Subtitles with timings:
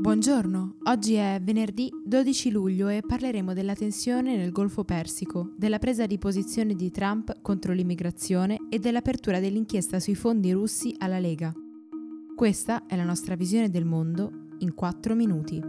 [0.00, 6.06] Buongiorno, oggi è venerdì 12 luglio e parleremo della tensione nel Golfo Persico, della presa
[6.06, 11.52] di posizione di Trump contro l'immigrazione e dell'apertura dell'inchiesta sui fondi russi alla Lega.
[12.36, 15.60] Questa è la nostra visione del mondo in 4 minuti.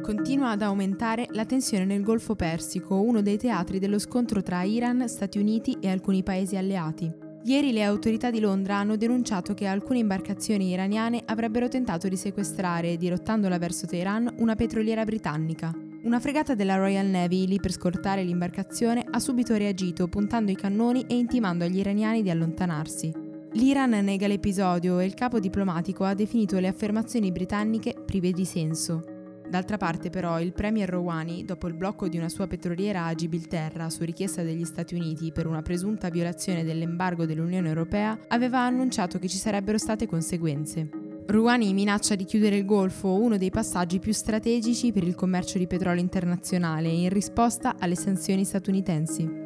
[0.00, 5.08] Continua ad aumentare la tensione nel Golfo Persico, uno dei teatri dello scontro tra Iran,
[5.08, 7.25] Stati Uniti e alcuni paesi alleati.
[7.46, 12.96] Ieri le autorità di Londra hanno denunciato che alcune imbarcazioni iraniane avrebbero tentato di sequestrare,
[12.96, 15.72] dirottandola verso Teheran, una petroliera britannica.
[16.02, 21.04] Una fregata della Royal Navy, lì per scortare l'imbarcazione, ha subito reagito puntando i cannoni
[21.06, 23.12] e intimando agli iraniani di allontanarsi.
[23.52, 29.15] L'Iran nega l'episodio e il capo diplomatico ha definito le affermazioni britanniche prive di senso.
[29.48, 33.88] D'altra parte però il premier Rouhani, dopo il blocco di una sua petroliera a Gibilterra
[33.90, 39.28] su richiesta degli Stati Uniti per una presunta violazione dell'embargo dell'Unione Europea, aveva annunciato che
[39.28, 40.88] ci sarebbero state conseguenze.
[41.26, 45.66] Rouhani minaccia di chiudere il Golfo, uno dei passaggi più strategici per il commercio di
[45.66, 49.45] petrolio internazionale, in risposta alle sanzioni statunitensi.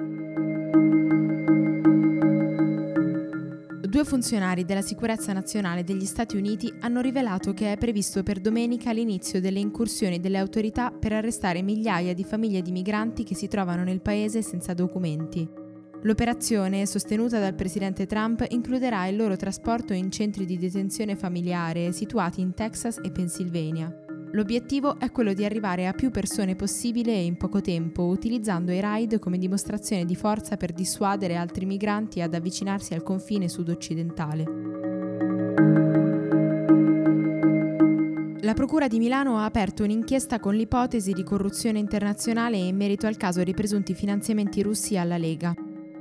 [4.01, 8.93] Due funzionari della sicurezza nazionale degli Stati Uniti hanno rivelato che è previsto per domenica
[8.93, 13.85] l'inizio delle incursioni delle autorità per arrestare migliaia di famiglie di migranti che si trovano
[13.85, 15.47] nel paese senza documenti.
[16.01, 22.41] L'operazione, sostenuta dal presidente Trump, includerà il loro trasporto in centri di detenzione familiare situati
[22.41, 23.95] in Texas e Pennsylvania.
[24.33, 29.19] L'obiettivo è quello di arrivare a più persone possibile in poco tempo, utilizzando i raid
[29.19, 34.45] come dimostrazione di forza per dissuadere altri migranti ad avvicinarsi al confine sud-occidentale.
[38.43, 43.17] La Procura di Milano ha aperto un'inchiesta con l'ipotesi di corruzione internazionale in merito al
[43.17, 45.55] caso dei presunti finanziamenti russi alla Lega.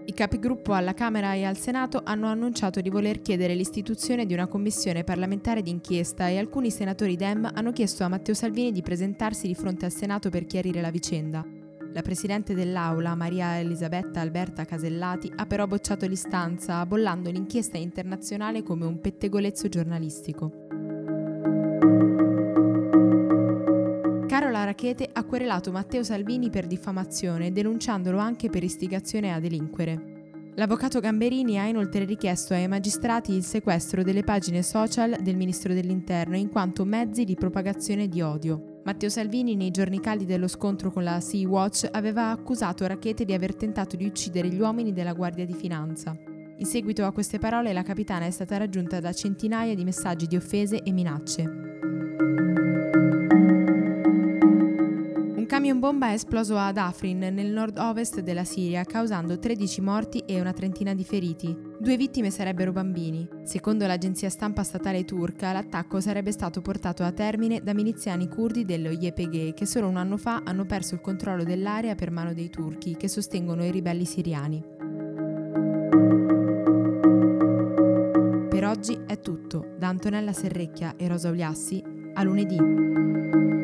[0.05, 4.47] I capigruppo alla Camera e al Senato hanno annunciato di voler chiedere l'istituzione di una
[4.47, 9.55] commissione parlamentare d'inchiesta e alcuni senatori Dem hanno chiesto a Matteo Salvini di presentarsi di
[9.55, 11.45] fronte al Senato per chiarire la vicenda.
[11.91, 18.85] La Presidente dell'Aula, Maria Elisabetta Alberta Casellati, ha però bocciato l'istanza, bollando l'inchiesta internazionale come
[18.85, 20.67] un pettegolezzo giornalistico.
[24.27, 30.51] Carola Rachete querelato Matteo Salvini per diffamazione, denunciandolo anche per istigazione a delinquere.
[30.55, 36.35] L'avvocato Gamberini ha inoltre richiesto ai magistrati il sequestro delle pagine social del Ministro dell'Interno
[36.35, 38.81] in quanto mezzi di propagazione di odio.
[38.83, 43.55] Matteo Salvini, nei giorni caldi dello scontro con la Sea-Watch, aveva accusato Rachete di aver
[43.55, 46.17] tentato di uccidere gli uomini della Guardia di Finanza.
[46.57, 50.35] In seguito a queste parole la capitana è stata raggiunta da centinaia di messaggi di
[50.35, 51.68] offese e minacce.
[55.69, 60.51] Camion bomba è esploso ad Afrin, nel nord-ovest della Siria, causando 13 morti e una
[60.51, 61.55] trentina di feriti.
[61.79, 63.27] Due vittime sarebbero bambini.
[63.43, 68.89] Secondo l'agenzia stampa statale turca, l'attacco sarebbe stato portato a termine da miliziani curdi dello
[68.89, 72.95] YPG che solo un anno fa hanno perso il controllo dell'area per mano dei turchi,
[72.95, 74.63] che sostengono i ribelli siriani.
[78.49, 79.75] Per oggi è tutto.
[79.77, 83.58] Da Antonella Serrecchia e Rosa Uliassi, a lunedì.